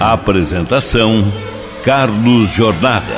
[0.00, 1.24] Apresentação:
[1.82, 3.16] Carlos Jornada.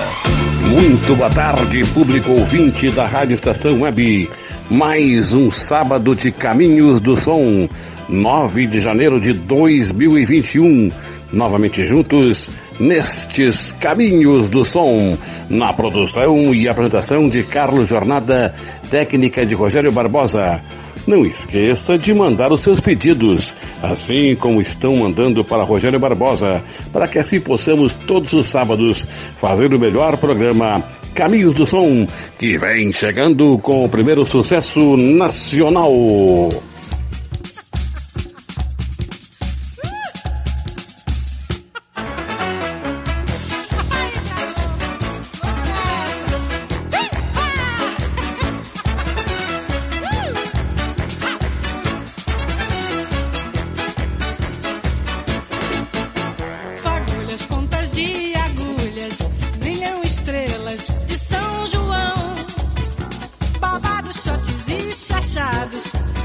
[0.66, 4.30] Muito boa tarde, público ouvinte da Rádio Estação Web.
[4.70, 7.68] Mais um sábado de Caminhos do Som,
[8.08, 10.90] 9 de janeiro de 2021.
[11.30, 12.48] Novamente juntos
[12.78, 15.18] nestes Caminhos do Som,
[15.50, 18.54] na produção e apresentação de Carlos Jornada,
[18.90, 20.62] técnica de Rogério Barbosa.
[21.06, 27.08] Não esqueça de mandar os seus pedidos, assim como estão mandando para Rogério Barbosa, para
[27.08, 29.08] que assim possamos todos os sábados
[29.40, 30.82] fazer o melhor programa
[31.14, 32.06] Caminhos do Som,
[32.38, 35.90] que vem chegando com o primeiro sucesso nacional.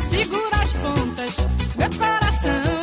[0.09, 2.74] segura as pontas, meu coração.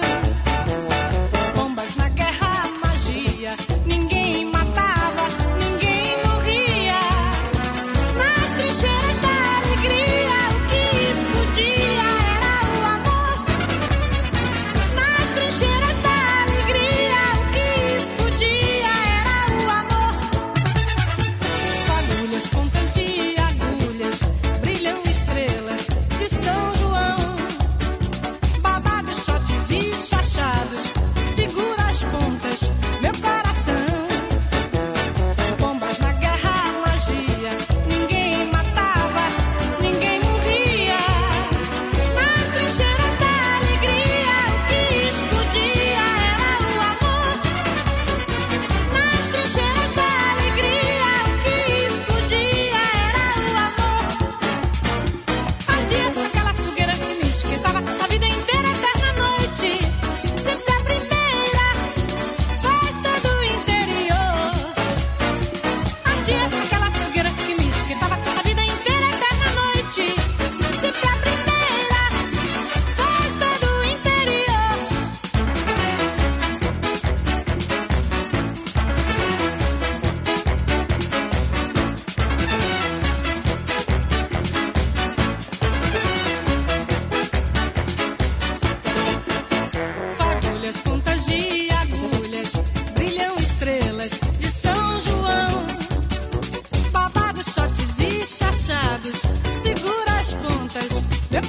[101.32, 101.42] Gal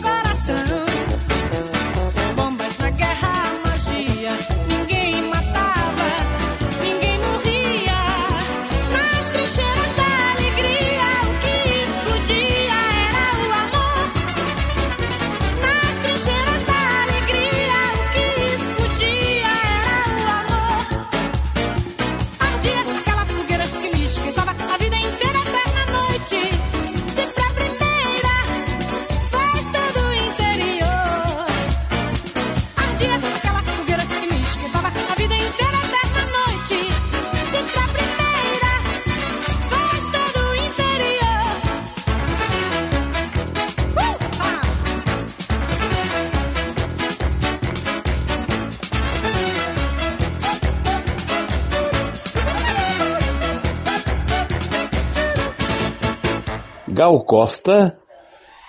[57.34, 57.98] Costa,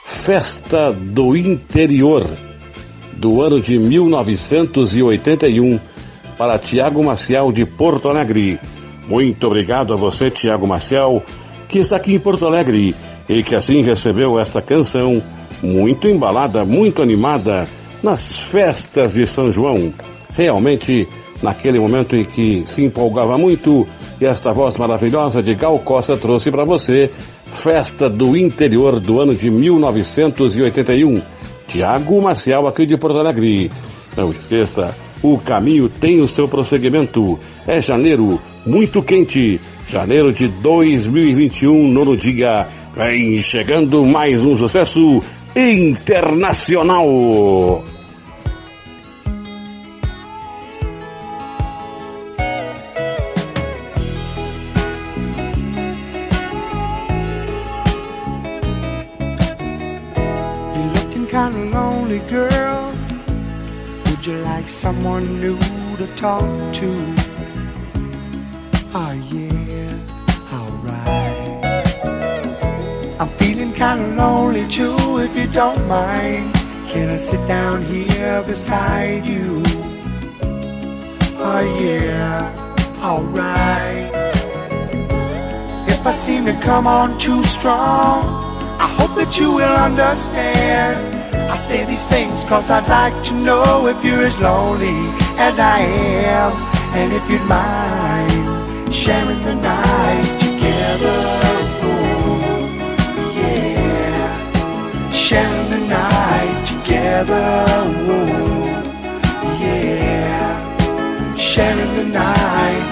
[0.07, 2.27] Festa do Interior,
[3.13, 5.79] do ano de 1981,
[6.39, 8.59] para Tiago Maciel de Porto Alegre.
[9.07, 11.23] Muito obrigado a você, Tiago Maciel,
[11.69, 12.95] que está aqui em Porto Alegre
[13.29, 15.23] e que assim recebeu esta canção
[15.63, 17.69] muito embalada, muito animada
[18.03, 19.93] nas festas de São João.
[20.35, 21.07] Realmente,
[21.43, 23.87] naquele momento em que se empolgava muito,
[24.19, 27.11] e esta voz maravilhosa de Gal Costa trouxe para você
[27.55, 31.23] Festa do Interior do ano de 1981.
[31.67, 33.71] Tiago Maciel aqui de Porto Alegre.
[34.17, 37.39] Não esqueça, o caminho tem o seu prosseguimento.
[37.67, 39.61] É janeiro, muito quente.
[39.89, 42.69] Janeiro de 2021, nono dia.
[42.97, 45.23] Vem chegando mais um sucesso
[45.57, 47.83] internacional.
[66.25, 66.91] Talk to.
[68.95, 69.95] Oh yeah,
[70.57, 71.65] alright.
[73.21, 76.55] I'm feeling kinda lonely too, if you don't mind.
[76.89, 79.63] Can I sit down here beside you?
[81.51, 82.49] Oh yeah,
[83.03, 84.11] alright.
[85.95, 88.21] If I seem to come on too strong,
[88.87, 90.97] I hope that you will understand.
[91.55, 95.81] I say these things cause I'd like to know if you're as lonely as I
[95.81, 96.53] am.
[96.95, 101.19] And if you'd mind sharing the night together
[101.83, 102.71] oh,
[103.35, 105.11] Yeah.
[105.11, 107.45] Sharing the night together
[108.07, 108.65] oh,
[109.61, 111.35] Yeah.
[111.35, 112.91] Sharing the night.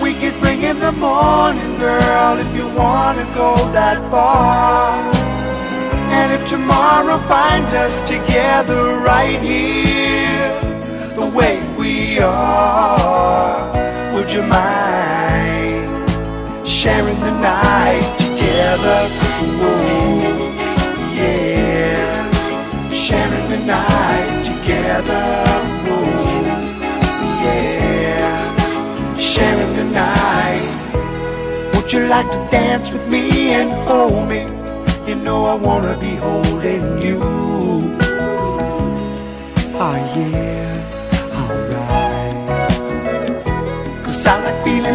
[0.00, 5.12] We could bring in the morning, girl If you wanna go that far.
[6.12, 10.52] And if tomorrow finds us together right here,
[11.14, 13.58] the way we are,
[14.14, 15.88] would you mind
[16.64, 19.00] sharing the night together?
[19.42, 20.22] Ooh,
[21.18, 22.30] yeah,
[22.92, 25.24] sharing the night together.
[25.90, 26.22] Ooh,
[27.46, 28.30] yeah,
[29.16, 30.62] sharing the night.
[31.74, 34.42] Would you like to dance with me and hold me?
[35.08, 37.41] You know I wanna be holding you.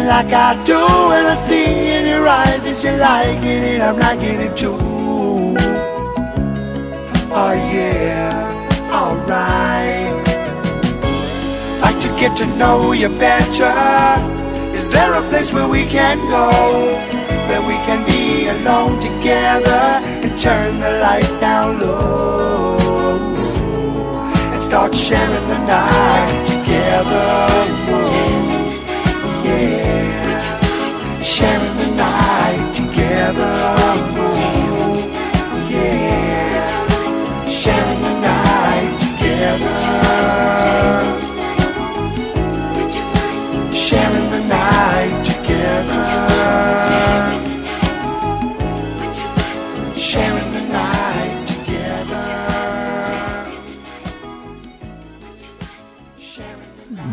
[0.08, 4.40] Like I do when I see in your eyes that you're liking it, I'm liking
[4.40, 4.78] it too.
[7.40, 10.08] Oh yeah, alright.
[11.82, 13.76] Like to get to know you better.
[14.78, 17.18] Is there a place where we can go?
[17.48, 19.84] where we can be alone together
[20.22, 22.76] and turn the lights down low
[24.52, 28.37] and start sharing the night together.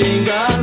[0.00, 0.53] Está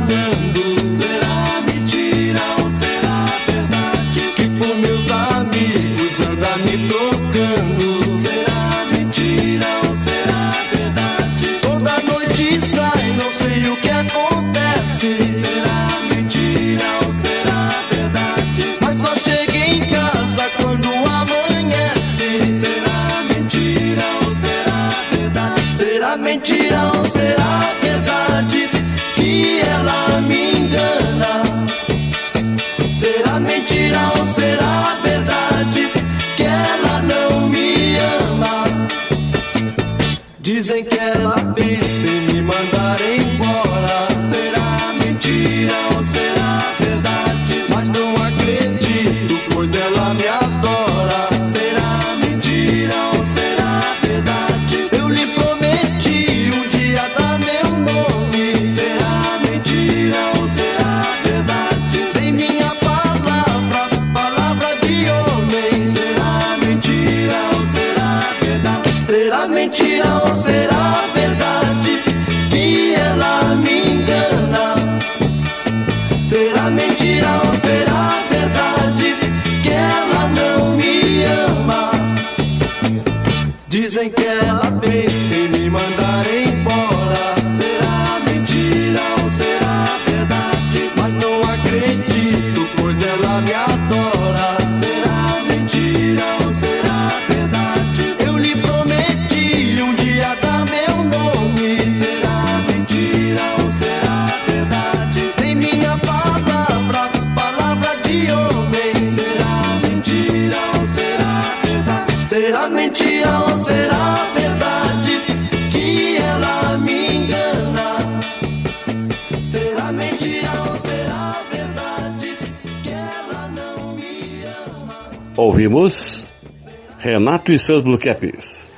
[127.22, 128.68] Renato e seus Blue Caps.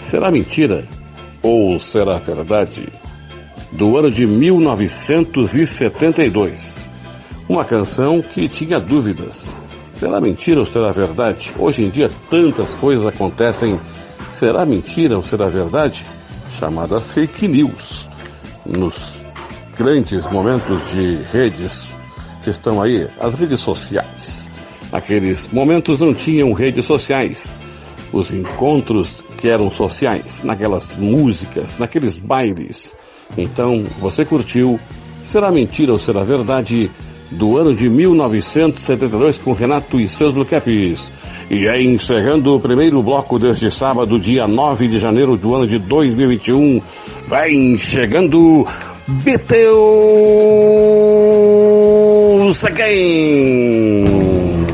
[0.00, 0.82] Será mentira
[1.40, 2.88] ou será verdade?
[3.70, 6.84] Do ano de 1972.
[7.48, 9.56] Uma canção que tinha dúvidas.
[9.94, 11.54] Será mentira ou será verdade?
[11.56, 13.78] Hoje em dia tantas coisas acontecem.
[14.32, 16.02] Será mentira ou será verdade?
[16.58, 18.08] Chamadas fake news.
[18.66, 18.96] Nos
[19.78, 21.86] grandes momentos de redes
[22.42, 24.50] que estão aí, as redes sociais.
[24.90, 27.61] Aqueles momentos não tinham redes sociais
[28.12, 32.94] os encontros que eram sociais, naquelas músicas, naqueles bailes.
[33.36, 34.78] Então, você curtiu
[35.24, 36.90] Será Mentira ou Será Verdade?
[37.32, 41.00] do ano de 1972 com Renato e seus Blue Caps.
[41.50, 45.78] E é encerrando o primeiro bloco deste sábado, dia 9 de janeiro do ano de
[45.78, 46.80] 2021.
[47.28, 48.66] Vem chegando
[49.06, 49.74] Beatles
[52.64, 54.71] Again!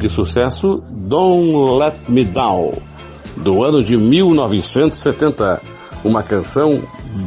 [0.00, 2.72] Grande sucesso, Don't Let Me Down,
[3.36, 5.60] do ano de 1970.
[6.02, 6.80] Uma canção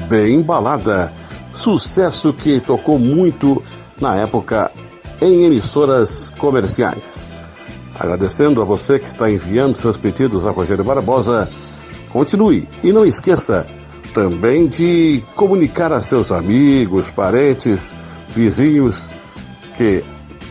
[0.10, 1.14] bem embalada,
[1.54, 3.62] sucesso que tocou muito
[4.02, 4.72] na época
[5.22, 7.30] em emissoras comerciais.
[8.00, 11.48] Agradecendo a você que está enviando seus pedidos a Rogério Barbosa,
[12.10, 13.68] continue e não esqueça
[14.16, 17.96] também de comunicar a seus amigos, parentes,
[18.30, 19.08] vizinhos
[19.78, 20.04] que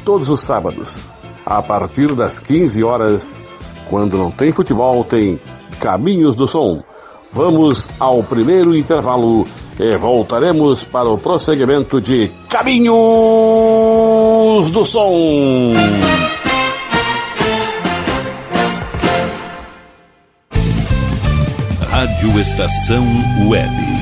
[0.04, 1.11] todos os sábados,
[1.44, 3.42] a partir das 15 horas,
[3.88, 5.40] quando não tem futebol, tem
[5.80, 6.82] Caminhos do Som.
[7.32, 9.46] Vamos ao primeiro intervalo
[9.78, 12.94] e voltaremos para o prosseguimento de Caminhos
[14.70, 15.72] do Som.
[21.90, 23.04] Rádio Estação
[23.48, 24.01] Web.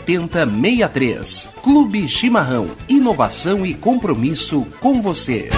[0.05, 1.47] 7063.
[1.63, 2.69] Clube Chimarrão.
[2.89, 5.49] Inovação e compromisso com você.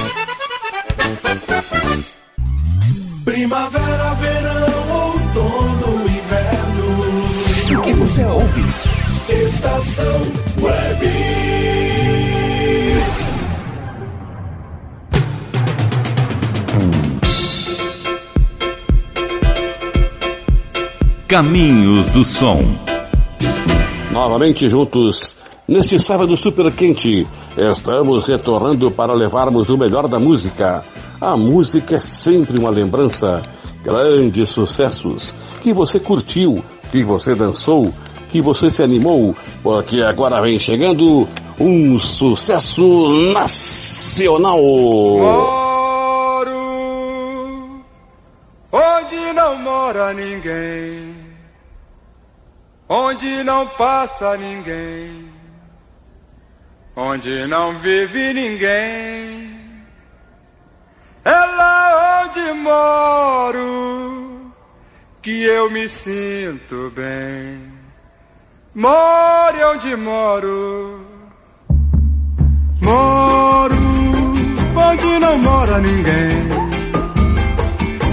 [3.23, 7.79] Primavera, verão, outono, inverno.
[7.79, 8.63] O que você ouve?
[9.29, 10.21] Estação
[10.61, 11.07] Web.
[21.27, 22.92] Caminhos do Som.
[24.13, 25.35] Novamente juntos,
[25.67, 27.25] neste sábado super quente,
[27.57, 30.85] estamos retornando para levarmos o melhor da música.
[31.19, 33.41] A música é sempre uma lembrança.
[33.83, 37.91] Grandes sucessos que você curtiu, que você dançou,
[38.29, 41.27] que você se animou, porque agora vem chegando
[41.59, 44.61] um sucesso nacional.
[45.17, 46.51] Moro
[48.71, 51.15] onde não mora ninguém,
[52.95, 55.27] onde não passa ninguém,
[56.95, 59.51] onde não vive ninguém.
[61.25, 64.53] É lá onde moro
[65.23, 67.73] que eu me sinto bem.
[68.75, 71.07] More onde moro.
[72.79, 73.75] Moro
[74.75, 76.47] onde não mora ninguém.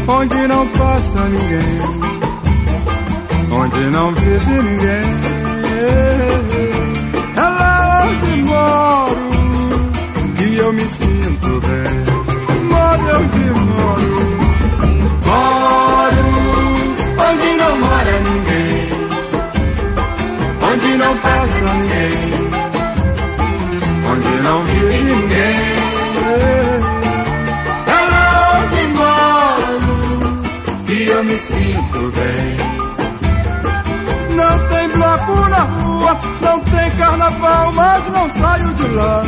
[0.09, 2.10] Onde não passa ninguém.
[3.53, 5.03] Onde não vive ninguém.
[7.37, 9.91] É lá onde moro
[10.37, 12.05] que eu me sinto bem.
[12.71, 14.21] Moro onde moro.
[15.27, 16.25] Moro
[17.29, 18.89] onde não mora ninguém.
[20.73, 22.40] Onde não passa ninguém.
[36.41, 39.23] Não tem carnaval, mas não saio de lá.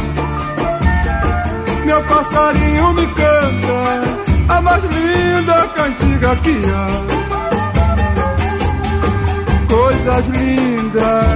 [1.84, 4.02] Meu passarinho me canta
[4.48, 6.86] a mais linda cantiga que há.
[9.68, 11.26] Coisas lindas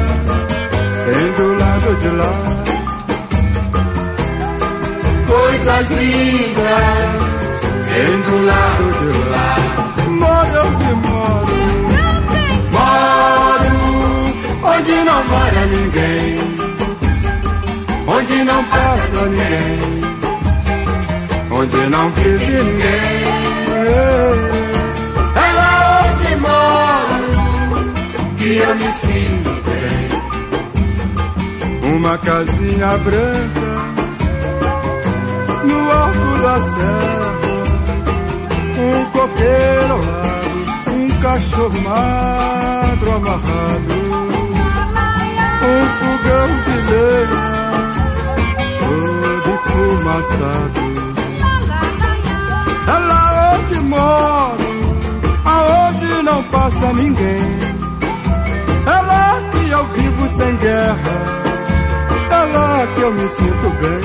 [1.05, 2.35] tem do lado de lá.
[5.27, 7.27] Coisas lindas
[7.87, 9.57] tem do lado de lá.
[10.09, 11.57] Moro onde moro,
[14.87, 16.39] onde não mora ninguém,
[18.07, 19.97] onde não passa ninguém
[21.59, 23.25] onde não vive ninguém.
[25.35, 27.29] É lá onde moro
[28.37, 30.09] que eu me sinto bem.
[31.95, 33.67] Uma casinha branca
[35.65, 37.63] no alto da serra,
[38.79, 44.06] um coqueiro ao um cachorro magro amarrado,
[46.27, 47.41] lenha
[48.81, 50.81] todo enfumaçado.
[52.87, 54.67] É lá onde moro,
[55.45, 57.57] aonde não passa ninguém.
[58.87, 61.17] Lá que eu vivo sem guerra,
[62.55, 64.03] lá que eu me sinto bem.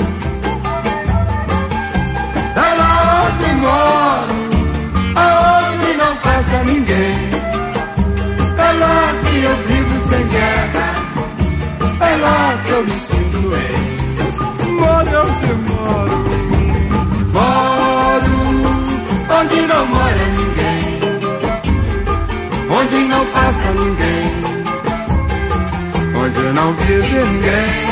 [2.56, 4.34] Lá onde moro,
[5.16, 7.32] aonde não passa ninguém.
[8.58, 10.91] Lá que eu vivo sem guerra,
[12.12, 13.76] é lá que eu me sinto bem.
[14.80, 16.18] Moro onde moro,
[17.36, 18.36] moro
[19.40, 20.84] onde não mora ninguém,
[22.80, 24.28] onde não passa ninguém,
[26.24, 27.92] onde não vive ninguém.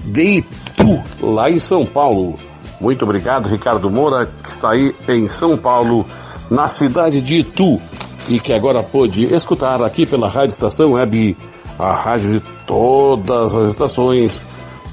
[0.04, 2.40] de Itu, lá em São Paulo.
[2.82, 6.08] Muito obrigado, Ricardo Moura, que está aí em São Paulo,
[6.50, 7.80] na cidade de Itu,
[8.28, 11.38] e que agora pôde escutar aqui pela Rádio Estação Web,
[11.78, 14.44] a rádio de todas as estações,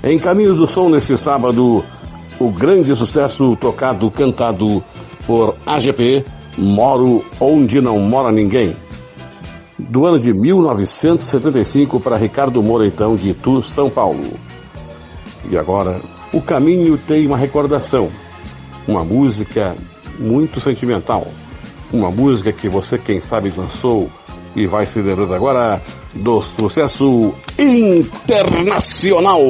[0.03, 1.85] em Caminhos do Som neste sábado,
[2.39, 4.83] o grande sucesso tocado, cantado
[5.27, 6.25] por AGP,
[6.59, 8.77] Moro Onde Não Mora Ninguém.
[9.79, 14.25] Do ano de 1975 para Ricardo Moura, então, de Itu, São Paulo.
[15.51, 16.01] E agora,
[16.33, 18.09] o caminho tem uma recordação,
[18.87, 19.75] uma música
[20.19, 21.27] muito sentimental,
[21.93, 24.11] uma música que você, quem sabe, lançou
[24.57, 25.81] e vai se lembrando agora
[26.15, 29.41] do sucesso internacional.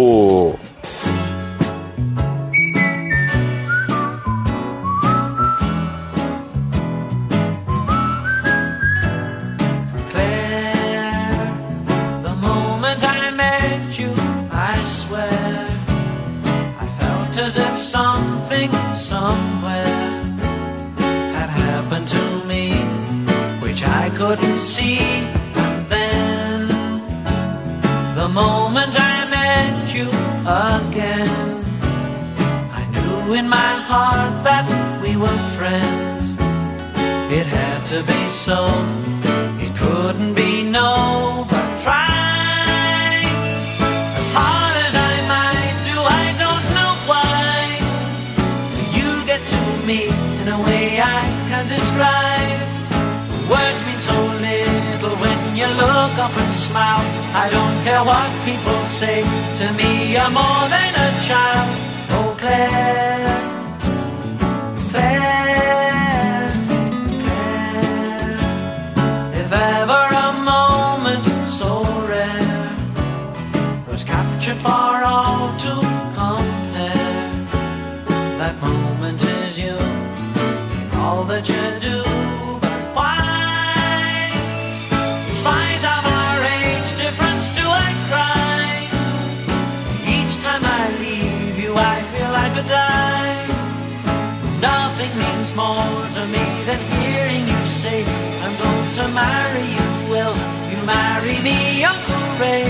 [99.57, 100.37] marry you, will
[100.71, 102.65] you marry me, Uncle Ray?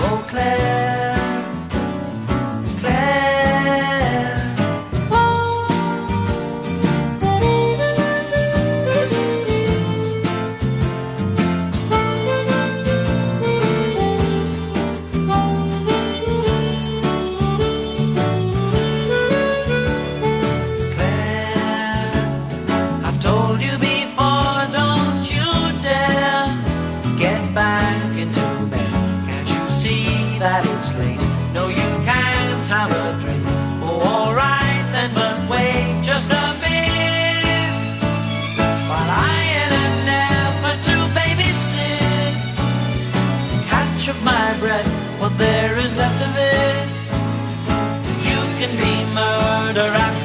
[0.00, 0.73] Oh, Claire.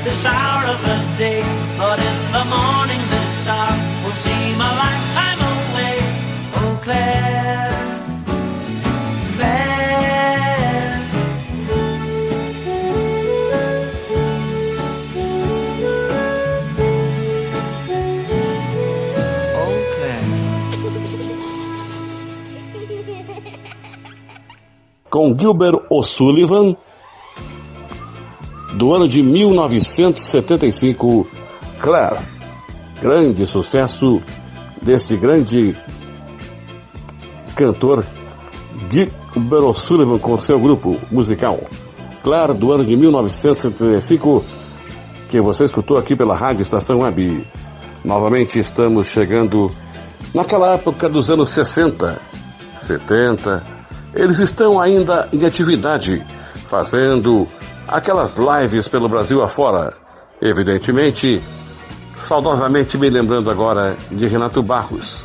[0.10, 1.42] this hour of the day.
[1.78, 5.96] But in the morning, this hour will seem a lifetime away.
[6.60, 7.70] Oh, Claire,
[9.36, 10.94] Claire.
[19.62, 20.28] Oh, Claire.
[25.10, 26.78] Com Gilbert O'Sullivan
[28.80, 31.28] do ano de 1975,
[31.82, 32.20] Claire.
[33.02, 34.22] Grande sucesso
[34.82, 35.76] deste grande
[37.58, 38.06] cantor
[38.90, 39.12] Guy
[39.76, 41.60] Sullivan com seu grupo musical.
[42.24, 44.46] Claire, do ano de 1975,
[45.28, 47.46] que você escutou aqui pela Rádio Estação Web.
[48.06, 49.70] Novamente estamos chegando
[50.34, 52.18] naquela época dos anos 60,
[52.80, 53.62] 70.
[54.14, 56.26] Eles estão ainda em atividade,
[56.70, 57.46] fazendo
[57.92, 59.94] aquelas lives pelo Brasil afora.
[60.42, 61.42] Evidentemente,
[62.18, 65.24] saudosamente me lembrando agora de Renato Barros,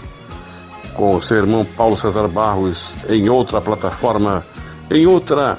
[0.95, 4.45] com seu irmão Paulo César Barros em outra plataforma,
[4.91, 5.59] em outra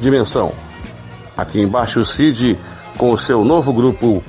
[0.00, 0.52] dimensão.
[1.36, 2.58] Aqui embaixo, o Cid,
[2.96, 4.22] com o seu novo grupo,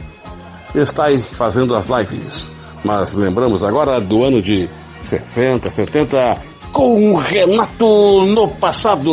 [0.75, 2.49] está aí fazendo as lives.
[2.83, 4.69] Mas lembramos agora do ano de
[5.01, 6.37] 60, 70,
[6.71, 9.11] com o Renato no passado.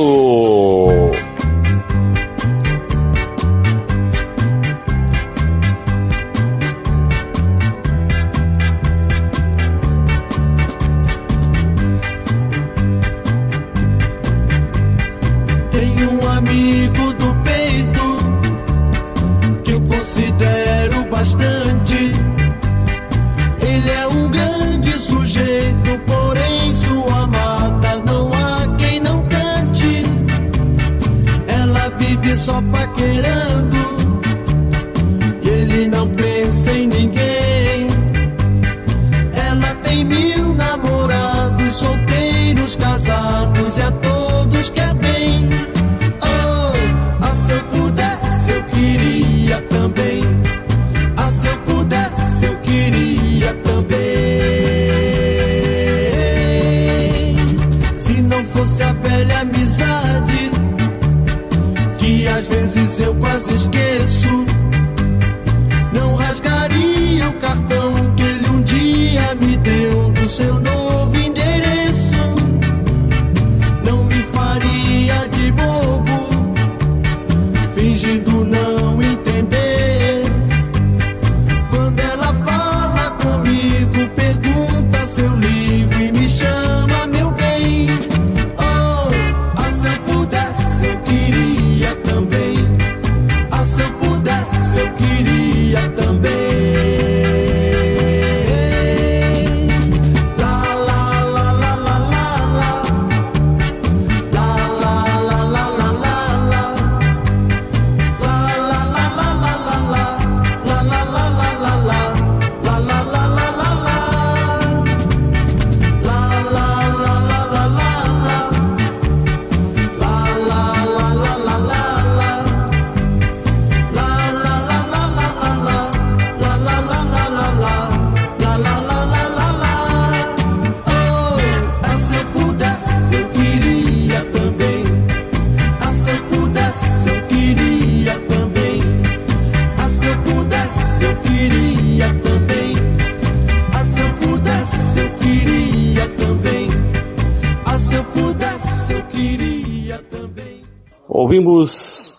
[151.45, 152.19] Domingos,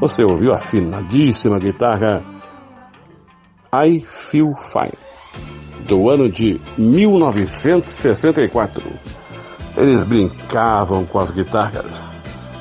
[0.07, 2.23] Você ouviu a afinadíssima guitarra
[3.73, 4.93] I Feel Fine,
[5.85, 8.81] do ano de 1964.
[9.75, 12.15] Eles brincavam com as guitarras.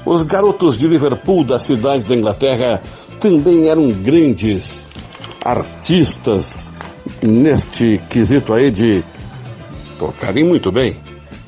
[0.04, 2.82] Os garotos de Liverpool, da cidade da Inglaterra,
[3.20, 4.84] também eram grandes
[5.44, 6.72] artistas
[7.22, 9.04] neste quesito aí de
[10.00, 10.96] tocarem muito bem,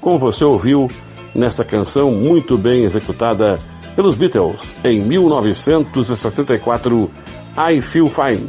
[0.00, 0.88] como você ouviu
[1.34, 3.58] nesta canção muito bem executada
[3.98, 7.10] pelos Beatles em 1964,
[7.56, 8.48] I Feel Fine.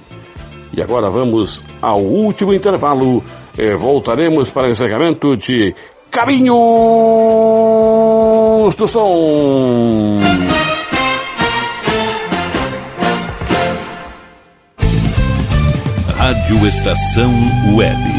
[0.72, 3.24] E agora vamos ao último intervalo
[3.58, 5.74] e voltaremos para o encerramento de
[6.12, 6.54] Caminhos
[8.76, 10.20] do Som.
[16.16, 17.34] Rádio Estação
[17.76, 18.19] Web.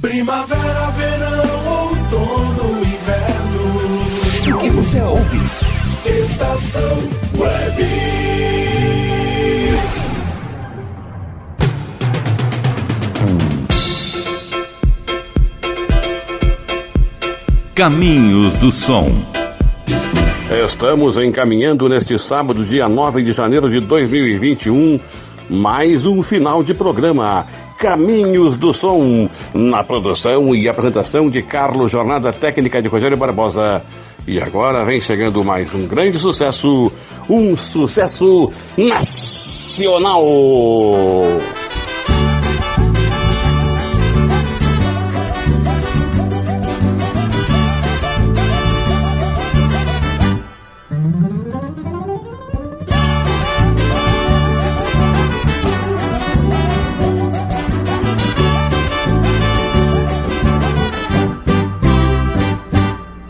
[0.00, 4.56] Primavera, verão, outono, inverno.
[4.56, 5.38] O que você ouve?
[6.04, 6.98] Estação
[7.38, 7.84] Web.
[17.74, 19.10] Caminhos do Som.
[20.66, 24.98] Estamos encaminhando neste sábado, dia 9 de janeiro de 2021,
[25.50, 27.44] mais um final de programa.
[27.76, 33.82] Caminhos do Som, na produção e apresentação de Carlos Jornada Técnica de Rogério Barbosa.
[34.26, 36.92] E agora vem chegando mais um grande sucesso,
[37.28, 40.24] um sucesso nacional.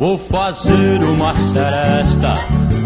[0.01, 2.32] Vou fazer uma seresta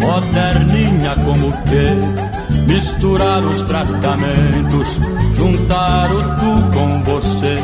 [0.01, 4.99] moderninha como que misturar os tratamentos,
[5.33, 7.63] juntar o tu com você.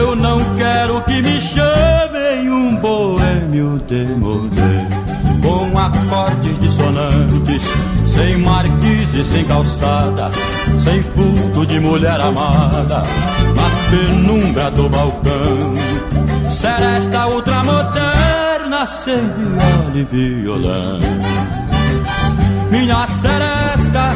[0.00, 4.86] Eu não quero que me chamem um boêmio de modê,
[5.42, 7.64] com acordes dissonantes,
[8.06, 10.30] sem marquise, sem calçada,
[10.78, 13.02] sem furto de mulher amada,
[13.56, 15.74] na penumbra do balcão.
[16.48, 18.03] Seresta ultramoderna,
[18.86, 20.98] sem viola e violão.
[22.70, 24.10] Minha seresta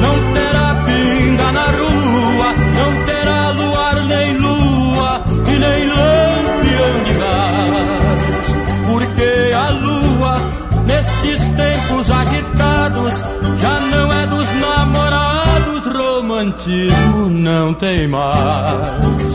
[0.00, 8.56] não terá pinga na rua, não terá luar nem lua e nem lampião de gás.
[8.86, 10.38] Porque a lua,
[10.86, 13.14] nestes tempos agitados,
[13.58, 19.34] já não é dos namorados, romantismo não tem mais.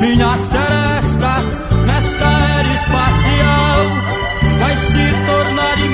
[0.00, 1.42] Minha seresta,
[1.86, 2.62] nesta era
[3.02, 3.21] tornar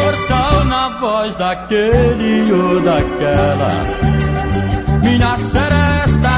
[0.08, 3.70] imortal na voz daquele ou daquela.
[5.02, 6.30] Minha seresta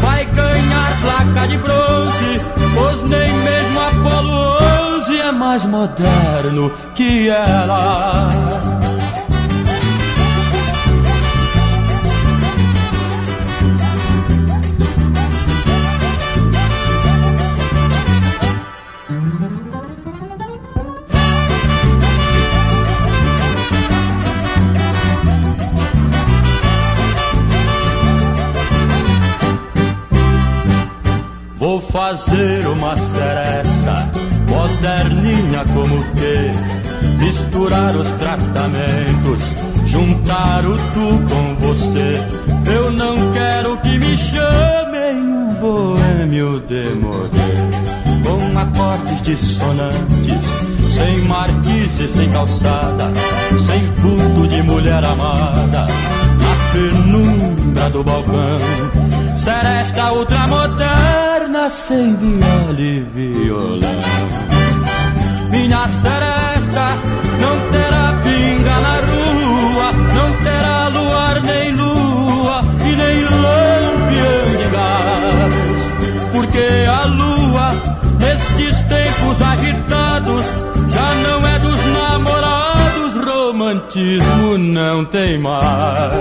[0.00, 2.40] vai ganhar placa de bronze,
[2.74, 8.77] pois nem mesmo Apolo 11 é mais moderno que ela.
[31.80, 34.10] Fazer uma seresta
[34.48, 39.54] moderninha como que misturar os tratamentos,
[39.86, 42.20] juntar o tu com você.
[42.74, 47.38] Eu não quero que me chamem um boêmio de modê,
[48.22, 50.46] com acordes dissonantes,
[50.90, 53.10] sem marquise, sem calçada,
[53.66, 58.58] sem vulto de mulher amada, na penumbra do balcão.
[59.36, 61.27] Seresta ultramoderna,
[61.68, 63.98] viola e violão.
[65.50, 66.96] Minha seresta
[67.40, 75.90] não terá pinga na rua, não terá luar nem lua e nem lampião de gás,
[76.32, 77.74] porque a lua
[78.18, 80.46] nestes tempos agitados
[80.88, 86.16] já não é dos namorados, romantismo não tem mais.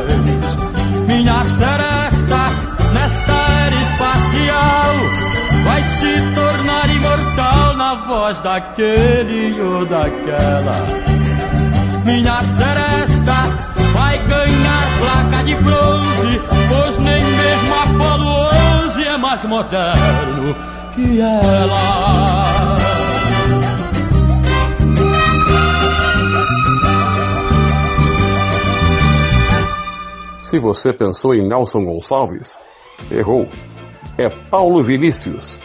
[1.08, 2.67] Minha seresta
[6.00, 10.76] se tornar imortal na voz daquele ou daquela.
[12.06, 13.34] Minha seresta
[13.94, 20.56] vai ganhar placa de bronze, pois nem mesmo Apolo 11 é mais moderno
[20.96, 22.78] que ela.
[30.50, 32.64] Se você pensou em Nelson Gonçalves,
[33.12, 33.50] errou.
[34.18, 35.57] É Paulo Vinícius,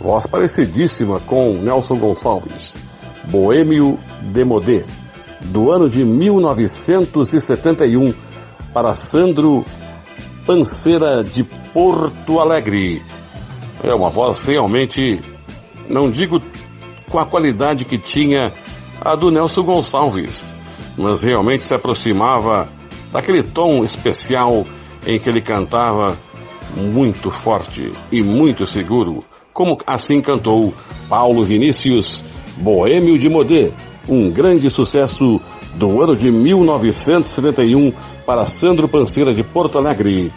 [0.00, 2.74] voz parecidíssima com Nelson Gonçalves,
[3.24, 4.84] Boêmio Demodé,
[5.46, 8.14] do ano de 1971,
[8.72, 9.64] para Sandro
[10.46, 13.02] Panceira de Porto Alegre.
[13.82, 15.20] É uma voz realmente,
[15.88, 16.40] não digo
[17.10, 18.52] com a qualidade que tinha
[19.00, 20.52] a do Nelson Gonçalves,
[20.96, 22.68] mas realmente se aproximava
[23.12, 24.64] daquele tom especial
[25.06, 26.16] em que ele cantava
[26.76, 29.24] muito forte e muito seguro,
[29.58, 30.72] como assim cantou
[31.08, 32.22] Paulo Vinícius,
[32.58, 33.72] Boêmio de Modê,
[34.08, 35.40] um grande sucesso
[35.74, 37.92] do ano de 1971
[38.24, 40.32] para Sandro Panceira de Porto Alegre.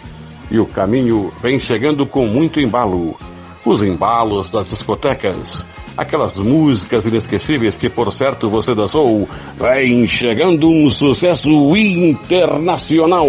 [0.49, 3.15] E o caminho vem chegando com muito embalo.
[3.63, 10.89] Os embalos das discotecas, aquelas músicas inesquecíveis que por certo você dançou, vem chegando um
[10.89, 13.27] sucesso internacional.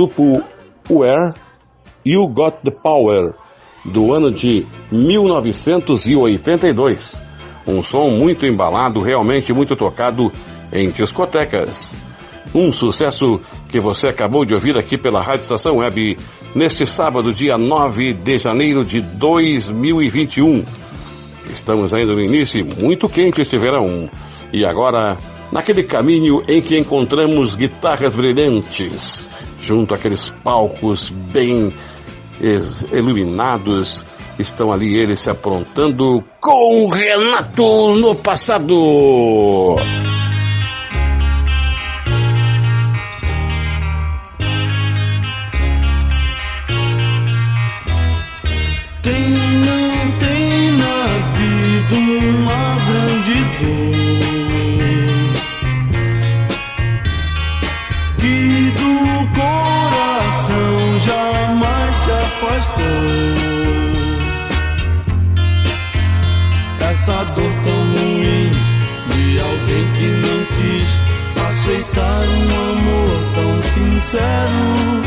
[0.00, 0.42] Grupo
[0.88, 1.34] Where
[2.04, 3.34] You Got the Power,
[3.84, 7.20] do ano de 1982.
[7.66, 10.32] Um som muito embalado, realmente muito tocado
[10.72, 11.92] em discotecas.
[12.54, 13.38] Um sucesso
[13.68, 16.16] que você acabou de ouvir aqui pela Rádio Estação Web
[16.54, 20.64] neste sábado, dia 9 de janeiro de 2021.
[21.50, 24.08] Estamos ainda no início, muito quente este verão.
[24.50, 25.18] E agora,
[25.52, 29.28] naquele caminho em que encontramos guitarras brilhantes,
[29.62, 31.72] junto àqueles palcos bem
[32.92, 34.04] iluminados,
[34.38, 39.76] estão ali eles se aprontando com Renato no passado.
[74.12, 74.99] Tão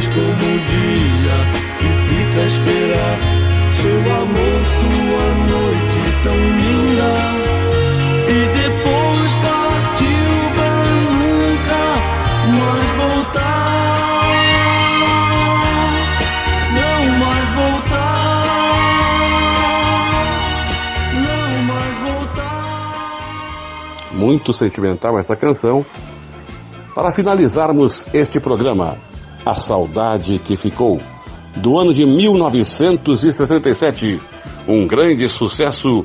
[0.00, 1.36] feliz como o dia
[1.78, 3.18] que fica a esperar
[3.72, 7.12] seu amor, sua noite tão linda
[8.28, 10.76] e depois partiu pra
[11.18, 11.84] nunca
[12.58, 14.30] mais voltar,
[16.74, 18.10] não mais voltar.
[21.14, 23.08] Não mais voltar.
[24.12, 25.84] Muito sentimental essa canção.
[26.94, 28.96] Para finalizarmos este programa,
[29.44, 30.98] A Saudade que Ficou,
[31.56, 34.20] do ano de 1967,
[34.68, 36.04] um grande sucesso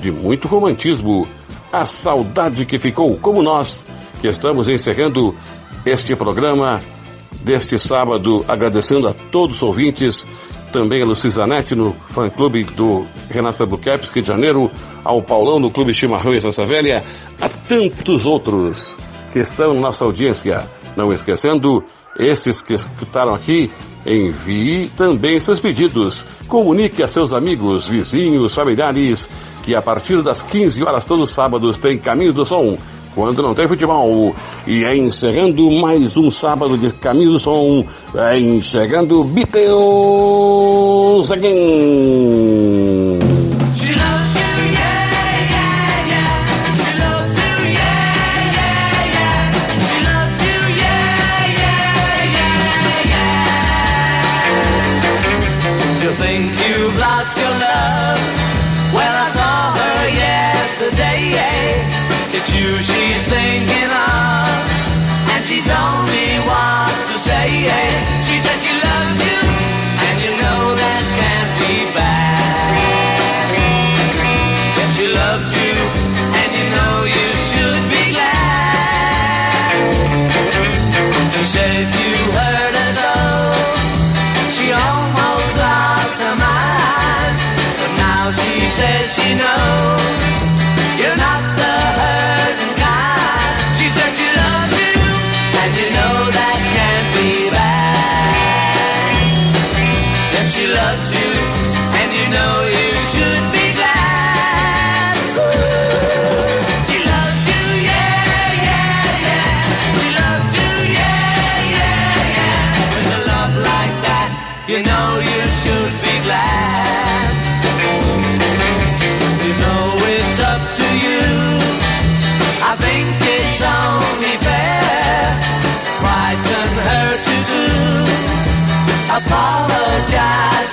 [0.00, 1.24] de muito romantismo.
[1.72, 3.86] A Saudade que Ficou, como nós,
[4.20, 5.34] que estamos encerrando
[5.84, 6.80] este programa
[7.42, 10.24] deste sábado, agradecendo a todos os ouvintes,
[10.72, 14.70] também a Lucisanete no fã-clube do Renato Albuquerque, Rio de Janeiro,
[15.04, 17.04] ao Paulão no Clube Chimarrão e Santa Velha,
[17.40, 18.96] a tantos outros
[19.32, 20.66] que estão na nossa audiência.
[20.96, 21.84] Não esquecendo,
[22.22, 23.70] esses que escutaram aqui,
[24.06, 26.24] envie também seus pedidos.
[26.48, 29.28] Comunique a seus amigos, vizinhos, familiares,
[29.62, 32.76] que a partir das 15 horas todos os sábados tem Caminho do Som,
[33.14, 34.34] quando não tem futebol.
[34.66, 39.60] E é encerrando mais um sábado de Caminho do Som, é enxergando Beatles
[41.30, 43.21] again.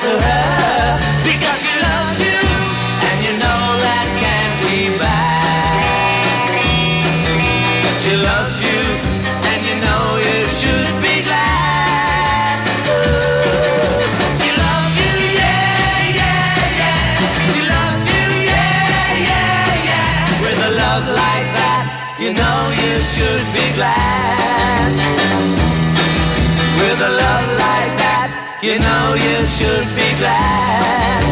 [0.02, 1.09] To her
[29.60, 31.24] should be glad.